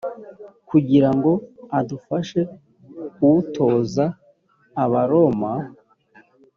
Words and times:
kugira 0.69 1.09
ngo 1.15 1.31
adufashe 1.79 2.41
kuwutoza 3.13 4.05
abaroma 4.83 5.51